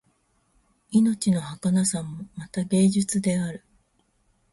[0.89, 3.63] 命のはかなさもまた芸術である